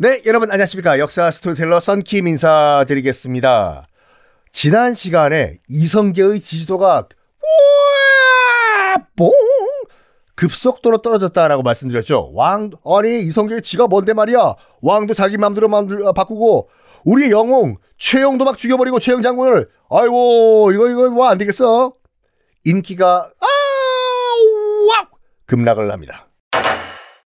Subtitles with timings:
[0.00, 0.98] 네, 여러분 안녕하십니까.
[1.00, 3.86] 역사 스토리텔러 썬킴 인사드리겠습니다.
[4.52, 7.08] 지난 시간에 이성계의 지지도가
[9.16, 9.32] 뽕
[10.36, 12.30] 급속도로 떨어졌다라고 말씀드렸죠.
[12.32, 14.54] 왕 아니 이성계 지가 뭔데 말이야.
[14.82, 16.70] 왕도 자기 마음대로 만들 어, 바꾸고
[17.04, 21.94] 우리 영웅 최영도 막 죽여버리고 최영 장군을 아이고 이거 이거 뭐 안 되겠어.
[22.64, 23.46] 인기가 아
[24.88, 25.08] 와
[25.46, 26.27] 급락을 합니다.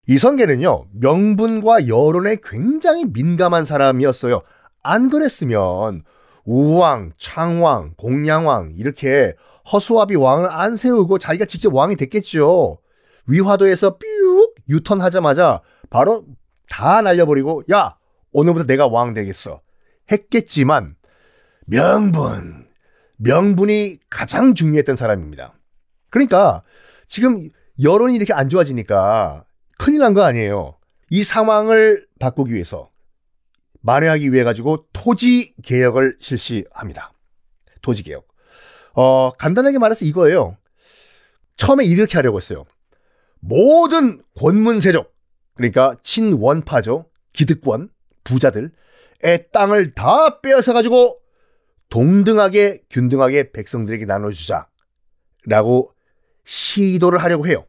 [0.07, 4.41] 이성계는요, 명분과 여론에 굉장히 민감한 사람이었어요.
[4.83, 6.03] 안 그랬으면
[6.45, 9.33] 우왕, 창왕, 공양왕 이렇게
[9.71, 12.77] 허수아비 왕을 안 세우고 자기가 직접 왕이 됐겠죠.
[13.27, 16.25] 위화도에서 삐욱 유턴하자마자 바로
[16.69, 17.97] 다 날려버리고 야
[18.31, 19.61] 오늘부터 내가 왕 되겠어
[20.11, 20.95] 했겠지만
[21.65, 22.67] 명분
[23.17, 25.53] 명분이 가장 중요했던 사람입니다.
[26.09, 26.63] 그러니까
[27.07, 27.49] 지금
[27.81, 29.45] 여론이 이렇게 안 좋아지니까
[29.77, 30.77] 큰일 난 거 아니에요.
[31.09, 32.89] 이 상황을 바꾸기 위해서
[33.81, 37.13] 만회하기 위해 가지고 토지 개혁을 실시합니다.
[37.81, 38.27] 토지 개혁.
[38.93, 40.57] 어, 간단하게 말해서 이거예요.
[41.57, 42.65] 처음에 이렇게 하려고 했어요.
[43.39, 45.13] 모든 권문세족,
[45.53, 47.09] 그러니까 친원파죠.
[47.33, 47.89] 기득권,
[48.23, 48.71] 부자들의
[49.51, 51.19] 땅을 다 빼앗아 가지고
[51.89, 54.67] 동등하게, 균등하게 백성들에게 나눠주자.
[55.45, 55.93] 라고
[56.43, 57.65] 시도를 하려고 해요.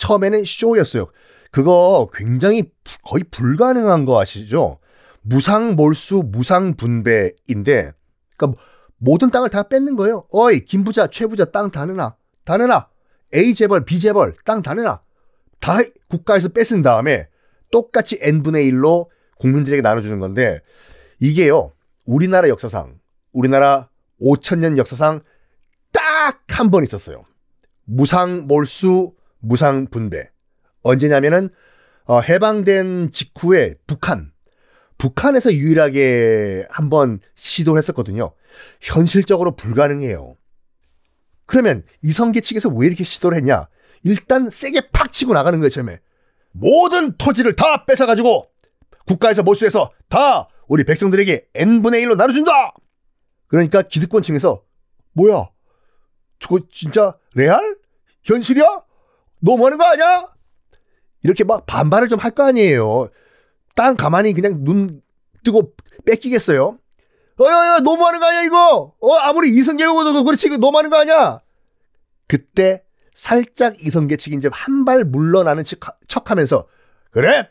[0.00, 1.06] 처음에는 쇼였어요.
[1.52, 2.70] 그거 굉장히
[3.04, 4.78] 거의 불가능한 거 아시죠?
[5.22, 7.90] 무상 몰수, 무상 분배인데,
[8.36, 8.62] 그러니까
[8.96, 10.24] 모든 땅을 다 뺏는 거예요.
[10.30, 12.14] 어이, 김부자, 최부자 땅 다 내놔.
[12.44, 12.88] 다 내놔.
[13.34, 15.00] A재벌, B재벌 땅 다 내놔.
[15.60, 17.28] 다 국가에서 뺏은 다음에
[17.70, 20.60] 똑같이 N분의 1로 국민들에게 나눠주는 건데,
[21.20, 21.72] 이게요,
[22.06, 22.98] 우리나라 역사상,
[23.32, 25.20] 우리나라 5천년 역사상
[25.92, 27.24] 딱 한 번 있었어요.
[27.84, 30.30] 무상 몰수, 무상 분배.
[30.82, 31.50] 언제냐면은,
[32.04, 34.32] 어, 해방된 직후에 북한,
[34.98, 38.32] 북한에서 유일하게 한번 시도를 했었거든요.
[38.80, 40.36] 현실적으로 불가능해요.
[41.46, 43.66] 그러면 이성계 측에서 왜 이렇게 시도를 했냐?
[44.02, 46.00] 일단 세게 팍 치고 나가는 거예요, 처음에.
[46.52, 48.50] 모든 토지를 다 뺏어가지고
[49.06, 52.74] 국가에서 몰수해서 다 우리 백성들에게 n분의 1로 나눠준다!
[53.48, 54.62] 그러니까 기득권층에서
[55.12, 55.48] 뭐야?
[56.38, 57.76] 저거 진짜 레알?
[58.22, 58.64] 현실이야?
[59.40, 60.28] 너무하는 거 아니야?
[61.22, 63.08] 이렇게 막 반발을 좀 할 거 아니에요.
[63.74, 65.00] 땅 가만히 그냥 눈
[65.44, 65.72] 뜨고
[66.04, 66.78] 뺏기겠어요?
[67.40, 68.94] 어여여 너무하는 거 아니야 이거?
[69.00, 71.40] 어 아무리 이성계고도 그렇지 너무하는 거 아니야?
[72.28, 72.84] 그때
[73.14, 76.66] 살짝 이성계 측이 이제 한 발 물러나는 척, 척하면서
[77.10, 77.48] 그래?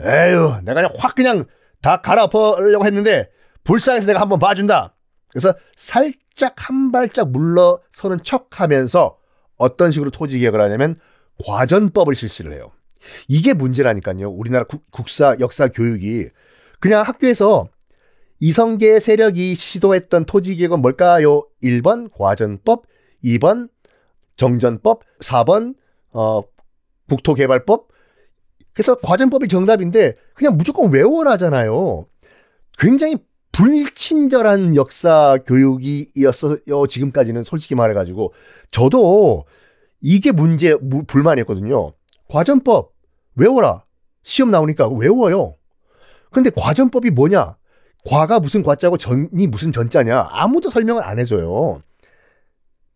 [0.00, 1.46] 에휴 내가 그냥 확 그냥
[1.82, 3.30] 다 갈아엎으려고 했는데
[3.64, 4.94] 불쌍해서 내가 한번 봐준다.
[5.30, 9.16] 그래서 살짝 한 발짝 물러서는 척하면서
[9.56, 10.96] 어떤 식으로 토지 개혁을 하냐면
[11.44, 12.72] 과전법을 실시를 해요.
[13.28, 14.28] 이게 문제라니까요.
[14.30, 16.28] 우리나라 국, 사 역사 교육이
[16.80, 17.68] 그냥 학교에서
[18.40, 21.46] 이성계 세력이 시도했던 토지 개혁은 뭘까요?
[21.62, 22.84] 1번 과전법,
[23.24, 23.68] 2번
[24.36, 25.74] 정전법, 4번
[26.12, 26.42] 어,
[27.08, 27.88] 국토개발법.
[28.72, 32.06] 그래서 과전법이 정답인데 그냥 무조건 외워라잖아요.
[32.78, 33.16] 굉장히
[33.52, 36.86] 불친절한 역사 교육이었어요.
[36.88, 38.32] 지금까지는 솔직히 말해가지고
[38.70, 39.44] 저도
[40.00, 41.92] 이게 문제 불만이었거든요.
[42.28, 42.92] 과전법
[43.36, 43.84] 외워라.
[44.22, 45.56] 시험 나오니까 외워요.
[46.30, 47.56] 근데 과전법이 뭐냐?
[48.06, 50.28] 과가 무슨 과자고 전이 무슨 전자냐?
[50.30, 51.82] 아무도 설명을 안 해줘요.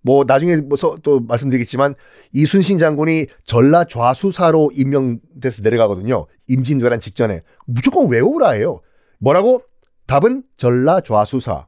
[0.03, 1.95] 뭐 나중에 뭐또 말씀드리겠지만
[2.33, 6.27] 이순신 장군이 전라 좌수사로 임명돼서 내려가거든요.
[6.49, 8.81] 임진왜란 직전에 무조건 외우라예요.
[9.19, 9.63] 뭐라고?
[10.07, 11.67] 답은 전라 좌수사.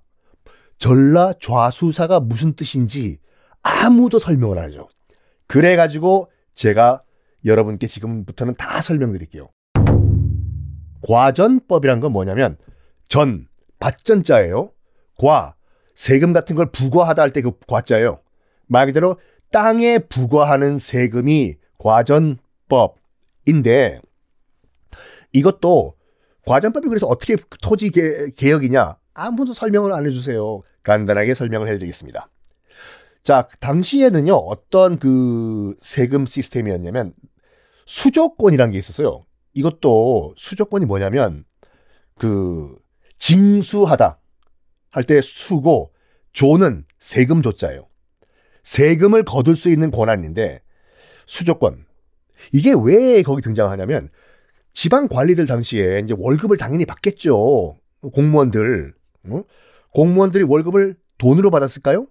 [0.79, 3.19] 전라 좌수사가 무슨 뜻인지
[3.63, 4.89] 아무도 설명을 안 하죠.
[5.47, 7.03] 그래가지고 제가
[7.45, 9.49] 여러분께 지금부터는 다 설명드릴게요.
[11.03, 12.57] 과전법이란 건 뭐냐면
[13.09, 13.47] 전
[13.79, 14.73] 받전자예요.
[15.19, 15.55] 과
[15.95, 18.21] 세금 같은 걸 부과하다 할 때 그 과자예요.
[18.67, 19.19] 말 그대로
[19.53, 24.00] 땅에 부과하는 세금이 과전법인데
[25.32, 25.94] 이것도
[26.47, 27.91] 과전법이 그래서 어떻게 토지
[28.37, 30.62] 개혁이냐 아무도 설명을 안 해주세요.
[30.82, 32.29] 간단하게 설명을 해드리겠습니다.
[33.26, 37.12] 자, 당시에는요, 어떤 그 세금 시스템이었냐면,
[37.84, 39.26] 수조권이란 게 있었어요.
[39.52, 41.44] 이것도 수조권이 뭐냐면,
[42.14, 42.76] 그,
[43.19, 44.20] 징수하다
[44.93, 45.93] 할 때 수고,
[46.34, 47.88] 조는 세금 조자예요.
[48.62, 50.62] 세금을 거둘 수 있는 권한인데,
[51.26, 51.84] 수조권.
[52.52, 54.08] 이게 왜 거기 등장하냐면,
[54.72, 57.76] 지방 관리들 당시에 이제 월급을 당연히 받겠죠.
[58.12, 58.94] 공무원들.
[59.31, 59.43] 어?
[59.93, 62.06] 공무원들이 월급을 돈으로 받았을까요?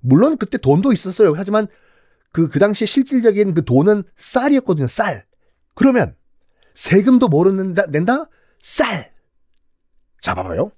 [0.00, 1.34] 물론 그때 돈도 있었어요.
[1.36, 1.66] 하지만
[2.32, 4.86] 그, 그 당시에 실질적인 그 돈은 쌀이었거든요.
[4.86, 5.24] 쌀.
[5.74, 6.14] 그러면
[6.74, 8.28] 세금도 모르는다 낸다?
[8.60, 9.12] 쌀.
[10.20, 10.72] 잡아봐요.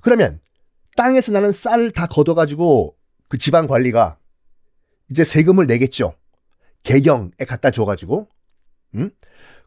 [0.00, 0.40] 그러면
[0.96, 2.96] 땅에서 나는 쌀다 걷어가지고
[3.28, 4.18] 그 지방 관리가
[5.10, 6.14] 이제 세금을 내겠죠.
[6.82, 8.28] 개경에 갖다 줘가지고.
[8.94, 9.10] 음?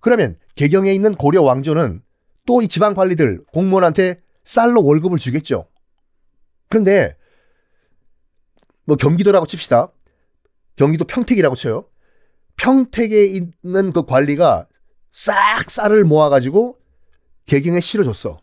[0.01, 2.01] 그러면 개경에 있는 고려 왕조는
[2.45, 5.67] 또 이 지방 관리들 공무원한테 쌀로 월급을 주겠죠.
[6.67, 7.15] 그런데
[8.89, 9.91] 뭐 경기도라고 칩시다.
[10.75, 11.85] 경기도 평택이라고 쳐요.
[12.55, 14.67] 평택에 있는 그 관리가
[15.11, 16.75] 싹 쌀을 모아가지고
[17.45, 18.39] 개경에 실어줬어.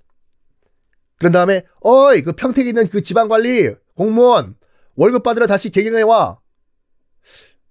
[1.18, 4.54] 그런 다음에 어이 그 평택에 있는 그 지방 관리 공무원
[4.94, 6.38] 월급 받으러 다시 개경에 와.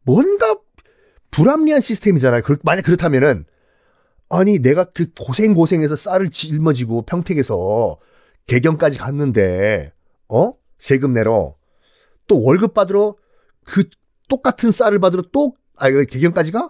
[0.01, 0.57] 뭔가
[1.31, 2.42] 불합리한 시스템이잖아요.
[2.63, 3.45] 만약 그렇다면은
[4.27, 8.00] 아니 내가 그 고생 고생해서 쌀을 짊어지고 평택에서
[8.48, 9.94] 개경까지 갔는데
[10.27, 11.54] 어 세금 내러
[12.27, 13.16] 또 월급 받으러
[13.63, 13.83] 그
[14.30, 16.69] 똑같은 쌀을 받으러 또아 이거 개경까지 가?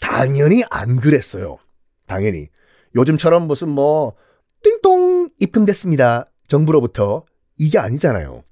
[0.00, 1.58] 당연히 안 그랬어요.
[2.06, 2.48] 당연히
[2.94, 4.14] 요즘처럼 무슨 뭐
[4.62, 6.30] 띵동 입금됐습니다.
[6.48, 7.24] 정부로부터
[7.58, 8.42] 이게 아니잖아요.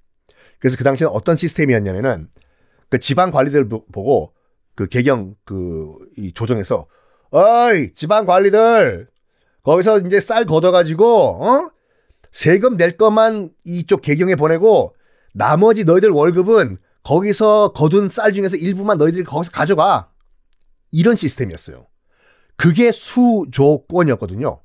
[0.58, 2.28] 그래서 그 당시에는 어떤 시스템이었냐면은
[2.88, 4.32] 그 지방 관리들 보고
[4.74, 6.86] 그 개경 그 이 조정에서
[7.30, 9.08] 어이 지방 관리들
[9.62, 11.70] 거기서 이제 쌀 걷어가지고 어
[12.32, 14.94] 세금 낼 것만 이쪽 개경에 보내고
[15.32, 20.10] 나머지 너희들 월급은 거기서 거둔 쌀 중에서 일부만 너희들이 거기서 가져가
[20.92, 21.86] 이런 시스템이었어요.
[22.56, 24.60] 그게 수조권이었거든요.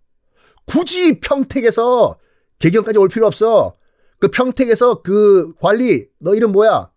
[0.65, 2.17] 굳이 평택에서
[2.59, 3.75] 개경까지 올 필요 없어.
[4.19, 6.89] 그 평택에서 그 관리 너 이름 뭐야?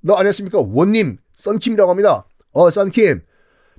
[0.00, 0.60] 너 안녕하십니까?
[0.60, 2.26] 원님 썬킴이라고 합니다.
[2.52, 3.22] 어 썬킴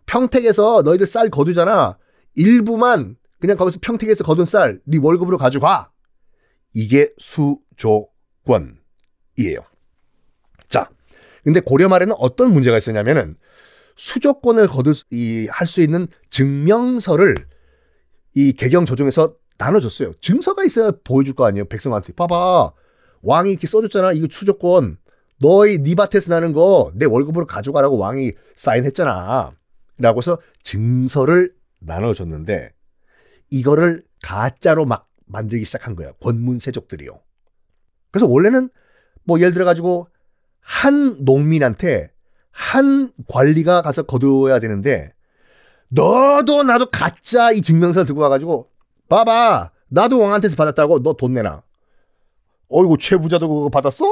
[0.05, 1.97] 평택에서 너희들 쌀 거두잖아.
[2.35, 5.91] 일부만 그냥 거기서 평택에서 거둔 쌀 네 월급으로 가져가.
[6.73, 8.78] 이게 수조권
[9.39, 9.59] 이에요.
[10.67, 10.89] 자,
[11.43, 13.35] 근데 고려 말에는 어떤 문제가 있었냐면은
[13.95, 14.93] 수조권을 거둘
[15.49, 17.47] 할수 있는 증명서를
[18.35, 20.13] 이 개경 조정에서 나눠줬어요.
[20.21, 21.65] 증서가 있어야 보여줄 거 아니에요.
[21.65, 22.13] 백성한테.
[22.13, 22.71] 봐봐.
[23.21, 24.13] 왕이 이렇게 써줬잖아.
[24.13, 24.97] 이거 수조권.
[25.41, 29.53] 너희 네 밭에서 나는 거 내 월급으로 가져가라고 왕이 사인했잖아.
[29.99, 32.71] 라고 해서 증서를 나눠줬는데
[33.51, 36.13] 이거를 가짜로 막 만들기 시작한 거야.
[36.21, 37.19] 권문세족들이요.
[38.11, 38.69] 그래서 원래는
[39.29, 40.07] 뭐 예를 들어 가지고
[40.59, 42.11] 한 농민한테
[42.51, 45.13] 한 관리가 가서 거두어야 되는데
[45.91, 48.69] 너도 나도 가짜 이 증명서 들고 와가지고
[49.07, 51.61] 봐봐 나도 왕한테서 받았다고 너 돈 내놔.
[52.69, 54.05] 어이구 최부자도 그거 받았어?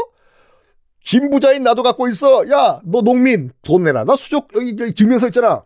[1.01, 2.49] 김부자인 나도 갖고 있어.
[2.49, 4.03] 야 너 농민 돈 내놔.
[4.05, 5.63] 나 수족 여기, 여기 증명서 있잖아.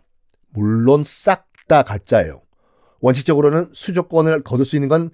[0.53, 2.41] 물론 싹 다 가짜예요.
[2.99, 5.09] 원칙적으로는 수조권을 거둘 수 있는 건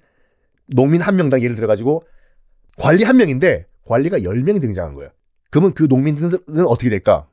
[0.65, 2.03] 농민 한 명당 예를 들어가지고
[2.77, 5.09] 관리 한 명인데 관리가 10명이 등장한 거예요.
[5.49, 7.27] 그러면 그 농민들은 어떻게 될까?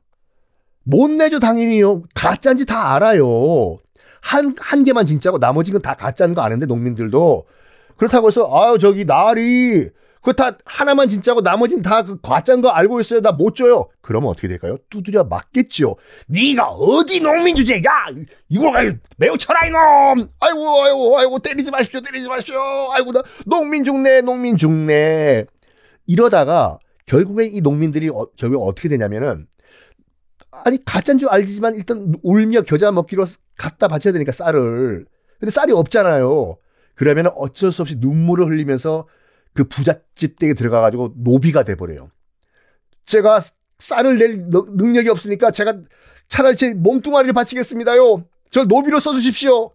[0.83, 2.03] 못 내죠, 당연히요.
[2.13, 3.77] 가짜인지 다 알아요.
[4.21, 7.45] 한, 한 개만 진짜고 나머지는 다 가짜인 거 아는데, 농민들도.
[7.97, 9.89] 그렇다고 해서, 아유, 저기, 날이,
[10.21, 13.21] 그다 하나만 진짜고 나머지는 다그 가짜인 거 알고 있어요.
[13.21, 13.89] 나 못 줘요.
[14.01, 14.77] 그러면 어떻게 될까요?
[14.89, 15.97] 두드려 맞겠죠.
[16.27, 17.81] 네가 어디 농민 주제야?
[18.49, 20.27] 이걸 매우 쳐라 이놈.
[20.39, 22.01] 아이고 아이고 아이고 때리지 마십시오.
[22.01, 22.55] 때리지 마십시오.
[22.93, 24.21] 아이고 나 농민 죽네.
[24.21, 25.45] 농민 죽네.
[26.07, 29.47] 이러다가 결국에 이 농민들이 어, 결국 어떻게 되냐면은
[30.51, 33.25] 아니 가짜인 줄 알지만 일단 울며 겨자 먹기로
[33.57, 35.05] 갖다 바쳐야 되니까 쌀을.
[35.39, 36.57] 근데 쌀이 없잖아요.
[36.95, 39.07] 그러면 어쩔 수 없이 눈물을 흘리면서
[39.53, 42.09] 그 부잣집 댁에 들어가가지고 노비가 돼버려요.
[43.05, 43.39] 제가
[43.79, 45.81] 쌀을 낼 능력이 없으니까 제가
[46.27, 48.25] 차라리 제 몸뚱아리를 바치겠습니다요.
[48.49, 49.71] 절 노비로 써주십시오.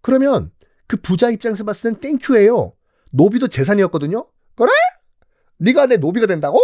[0.00, 0.50] 그러면
[0.86, 2.74] 그 부자 입장에서 봤을 땐 thank you예요.
[3.10, 4.26] 노비도 재산이었거든요.
[4.56, 4.70] 그래?
[5.64, 6.60] 네가 내 노비가 된다고?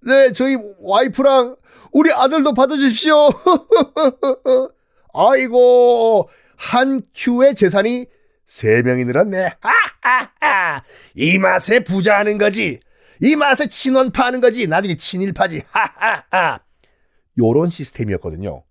[0.00, 1.56] 네, 저희 와이프랑
[1.92, 3.30] 우리 아들도 받아주십시오.
[5.12, 8.06] 아이고, 한 큐의 재산이
[8.46, 9.56] 세 명이 늘었네.
[9.60, 10.82] 하하하.
[11.14, 12.80] 이 맛에 부자하는 거지.
[13.20, 14.66] 이 맛에 친원파하는 거지.
[14.66, 15.62] 나중에 친일파지.
[15.68, 16.60] 하하하.
[17.38, 18.64] 요런 시스템이었거든요.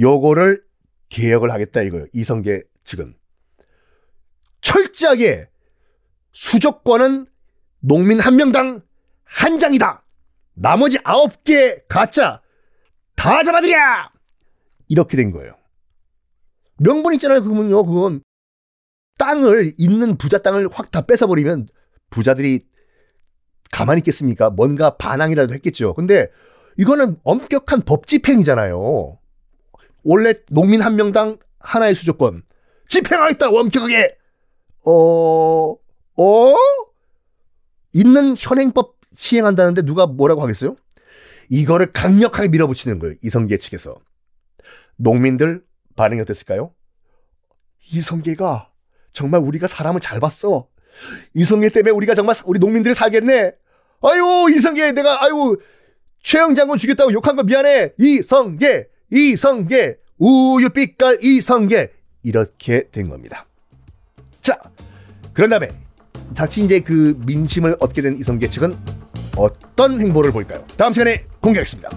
[0.00, 0.62] 요거를
[1.10, 2.06] 개혁을 하겠다 이거예요.
[2.12, 3.14] 이성계 측은.
[4.60, 5.48] 철저하게
[6.32, 7.26] 수족권은
[7.86, 8.80] 농민 한 명당
[9.24, 10.04] 한 장이다.
[10.54, 12.40] 나머지 아홉 개 가짜
[13.14, 13.76] 다 잡아들여!
[14.88, 15.54] 이렇게 된 거예요.
[16.78, 17.84] 명분 있잖아요, 그러면요.
[17.84, 18.22] 그건
[19.18, 21.66] 땅을 있는 부자 땅을 확 다 뺏어버리면
[22.10, 22.66] 부자들이
[23.70, 24.50] 가만히 있겠습니까?
[24.50, 25.94] 뭔가 반항이라도 했겠죠.
[25.94, 26.28] 근데
[26.78, 29.18] 이거는 엄격한 법 집행이잖아요.
[30.04, 32.42] 원래 농민 한 명당 하나의 수조권
[32.88, 34.16] 집행하겠다 엄격하게
[34.86, 35.74] 어
[36.16, 36.54] 어?
[37.94, 40.76] 있는 현행법 시행한다는데 누가 뭐라고 하겠어요?
[41.48, 43.14] 이거를 강력하게 밀어붙이는 거예요.
[43.22, 43.94] 이성계 측에서.
[44.96, 45.64] 농민들
[45.96, 46.72] 반응이 어땠을까요?
[47.92, 48.70] 이성계가
[49.12, 50.68] 정말 우리가 사람을 잘 봤어.
[51.34, 53.52] 이성계 때문에 우리가 정말 우리 농민들이 살겠네.
[54.02, 55.58] 아유 이성계 내가 아유
[56.22, 57.92] 최영 장군 죽였다고 욕한 거 미안해.
[57.98, 63.46] 이성계 이성계 우유빛깔 이성계 이렇게 된 겁니다.
[64.40, 64.58] 자
[65.32, 65.83] 그런 다음에
[66.34, 68.76] 다시 이제 그 민심을 얻게 된 이성계 측은
[69.36, 70.64] 어떤 행보를 볼까요?
[70.76, 71.90] 다음 시간에 공개하겠습니다.